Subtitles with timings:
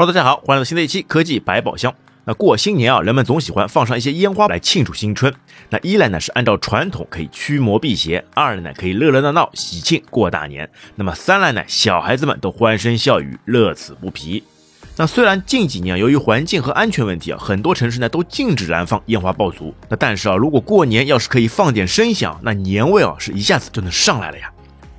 [0.00, 1.94] 好大家好，欢迎来到新的一期科技百宝箱。
[2.24, 5.30] 那过新年啊，人们总喜欢放上一些烟花来庆祝新春。
[5.68, 10.70] 那一来呢是按照传统可以驱魔辟邪，二来呢可以热热闹闹喜庆过大年。
[10.94, 14.42] 那么三来呢，小孩子们都欢声笑语，乐此不疲。
[14.96, 19.74] 那虽然近几年由于环境和安全问题啊，很多城市呢都禁止燃放烟花爆竹。
[19.90, 24.50] 那但是啊，如果过年要是可以放点声响，那年味啊是一下子就能上来了呀。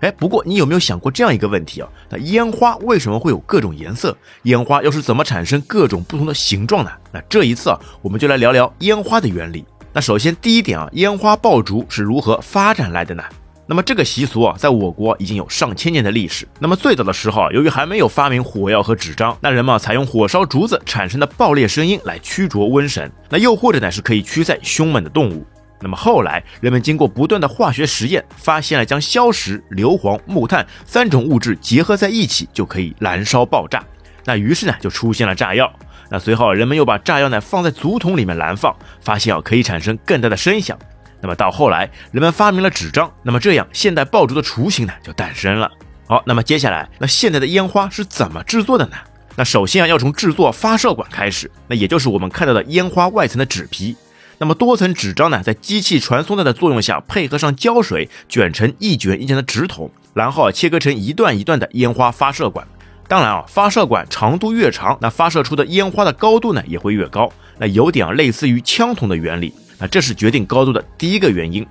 [0.00, 1.88] 哎，不过你有没有想过这样一个问题啊？
[2.08, 4.16] 那烟花为什么会有各种颜色？
[4.44, 6.90] 烟花又是怎么产生各种不同的形状呢？
[7.12, 9.64] 那这一次啊，我们就来聊聊烟花的原理。
[9.92, 13.24] 那首先第一点啊，烟花爆竹是如何发展来的呢？
[13.66, 16.46] 那么这个习俗啊，在我国已经有上千年的历史。
[16.58, 25.44] 那么最早的时候啊，由于还没有发明火药和纸张，那人们采用火烧竹子产生的爆裂声音来驱逐瘟神，那又或者呢是可以驱散凶猛的动物。
[25.80, 33.84] 那么后来，人们经过不断的化学实验，发现了将硝石、硫磺、木炭三种物质结合在一起就可以燃烧爆炸。
[34.24, 35.72] 那于是呢，就出现了炸药。
[36.10, 40.76] 那随后，人们又把炸药呢放在竹筒里面燃放，发现啊可以产生更大的声响。
[41.20, 45.70] 那么到后来，人们发明了纸张，那么这样现代爆竹的雏形呢就诞生了。
[46.06, 48.96] 好，那么接下来，那现在的烟花是怎么制作的呢？
[49.36, 53.96] 那首先啊，要从制作发射管开始，那也就是我们看到的烟花外层的纸皮。
[54.38, 62.66] 那么多层纸张呢，在机器传送带的作用下，配合上胶水，卷成一卷一卷的纸筒，然后切割成一段一段的烟花发射管。
[63.08, 67.30] 当然啊，发射管长度越长，那发射出的烟花的高度呢也会越高。
[67.58, 69.52] 那有点类似于枪筒的原理。
[69.78, 71.66] 那这是决定高度的第一个原因。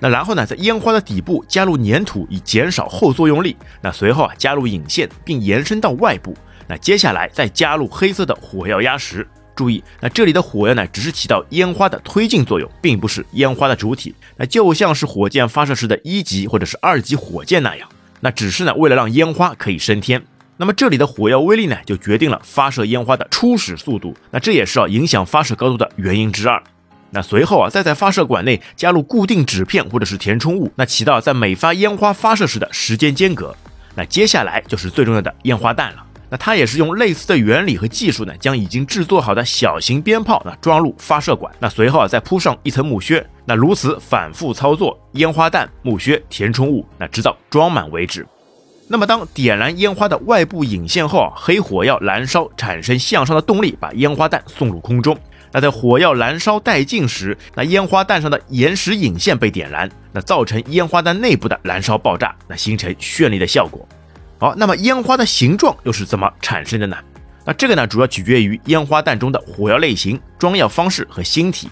[0.00, 3.56] 那然后呢，在烟花的底部加入粘土，以减少后作用力。
[3.80, 6.36] 那随后啊，加入引线，并延伸到外部。
[6.66, 9.26] 那接下来再加入黑色的火药压实。
[9.58, 14.14] 注意，那这里的火药呢，只是起到烟花的推进作用，并不是烟花的主体。
[14.36, 17.88] 那就像是火箭发射时的一级或者是二级火箭那样，
[18.20, 20.22] 那只是呢为了让烟花可以升天。
[20.56, 24.16] 那么这里的火药威力呢，就决定了发射烟花的初始速度。
[24.30, 26.62] 那这也是啊影响发射高度的原因之二。
[27.10, 33.56] 那随后啊，再在发射管内加入固定纸片或者是填充物，那起到在每发烟花发射时的时间间隔。
[33.96, 36.04] 那接下来就是最重要的烟花弹了。
[36.30, 48.26] 那它也是用类似的原理和技术呢，将已经制作好的小型鞭炮呢装入发射管，那随后啊再铺上一层木靴，那如此反复操作，烟花弹、木靴、填充物，那直到装满为止。
[48.90, 55.16] 那么当点燃烟花的外部引线后啊，黑火药燃烧产生向上的动力，把烟花弹送入空中。
[55.50, 63.86] 那在火药燃烧殆尽时，那烟花弹上的岩石引线被点燃，那造成烟花弹内部的燃烧爆炸，那形成绚丽的效果。
[64.38, 66.96] 好，那么烟花的形状又是怎么产生的呢？
[67.44, 71.68] 那这个呢，主要取决于烟花弹中的火药类型、装药方式和星体。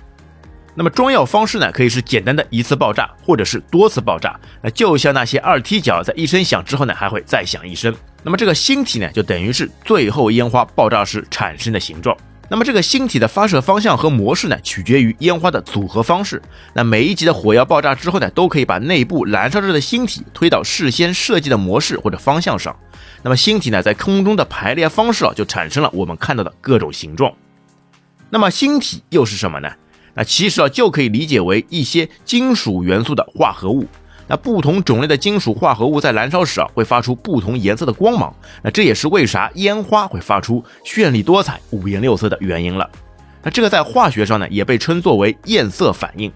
[0.74, 4.38] 那么装药方式呢，可以是简单的一次爆炸，或者是多次爆炸。
[4.60, 7.94] 那就像那些二踢脚，在一声响之后呢，还会再响一声。
[8.22, 12.16] 那么这个星体呢，就等于是最后烟花爆炸时产生的形状。
[12.48, 16.40] 那么这个星体的发射方向和模式呢，取决于烟花的组合方式。
[16.74, 22.74] 那每一级的火药爆炸之后呢，都可以把内部燃烧着的星体推到事先设计的模式或者方向上。
[23.22, 27.32] 那么星体呢，在空中的排列方式啊，就产生了我们看到的各种形状。
[28.30, 29.68] 那么星体又是什么呢？
[30.14, 33.86] 那其实啊，就可以理解为一些金属元素的化合物。
[34.28, 38.34] 那不同种类的金属化合物在燃烧时啊，会发出不同颜色的光芒。
[38.62, 42.90] 那这也是为啥烟花会发出绚丽多彩、五颜六色的原因了。
[43.42, 46.32] 那这个在化学上呢，也被称作为焰色反应。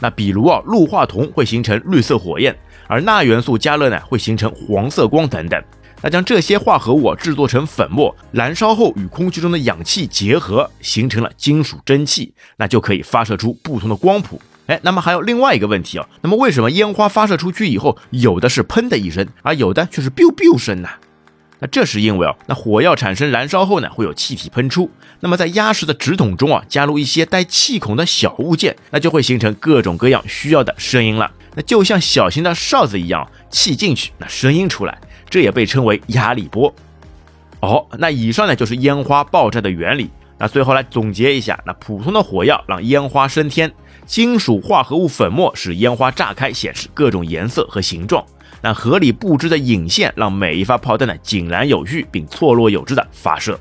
[0.00, 2.56] 那比如啊，氯化铜会形成绿色火焰，
[2.88, 5.62] 而钠元素加热呢，会形成黄色光等等。
[6.02, 14.40] 那将这些化合物制作成粉末，燃烧后与空气中的氧气结合，形成了金属蒸汽，那就可以发射出不同的光谱。
[14.70, 20.88] 哎，那么还有另外一个问题啊，那么为什么烟花发射出去以后，有的是砰的一声，而有的却是 biu biu 声呢？
[21.58, 24.88] 那这是因为啊，那火药产生燃烧后呢，会有气体喷出，
[25.18, 31.28] 那么在压实的纸筒中啊，加入一些带气孔的小物件，那就会形成各种各样需要的声音了。
[31.56, 34.96] 那就像小型的哨子一样，气进去，那声音出来，
[35.28, 36.72] 这也被称为压力波。
[37.58, 40.08] 哦，那以上呢就是烟花爆炸的原理。
[40.40, 43.70] 那最后来总结一下，那普通的火药让烟花升天。
[44.06, 48.24] 金属化合物粉末使烟花炸开，显示各种颜色和形状。
[48.62, 53.60] 那合理布置的引线让每一发炮弹呢井然有序，并错落有致的发射。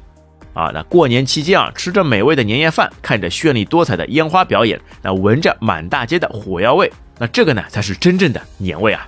[0.54, 9.08] 啊，那过年期间啊，吃着美味的年夜饭，看着绚丽多彩的烟花表演，那闻着满大街的火药味，那这个呢才是真正的年味啊！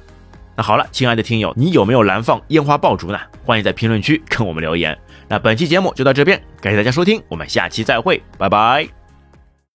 [0.62, 3.20] 好了，亲爱的听友，你有没有燃放烟花爆竹呢？
[3.44, 4.98] 欢迎在评论区跟我们留言。
[5.28, 9.01] 那本期节目就到这边，感谢大家收听，我们下期再会，拜拜。